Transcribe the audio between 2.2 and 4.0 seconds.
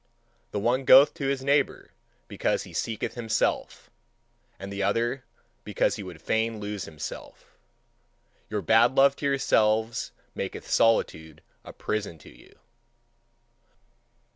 because he seeketh himself,